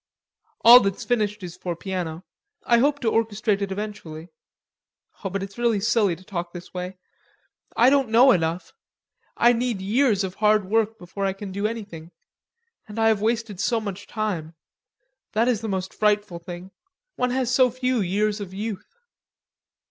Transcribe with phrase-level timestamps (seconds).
[0.61, 2.23] "All that's finished is for piano.
[2.63, 4.29] I hope to orchestrate it eventually....
[5.23, 6.97] Oh, but it's really silly to talk this way.
[7.77, 8.73] I don't know enough....
[9.37, 12.09] I need years of hard work before I can do anything....
[12.87, 14.55] And I have wasted so much time....
[15.33, 16.71] That is the most frightful thing.
[17.15, 18.95] One has so few years of youth!"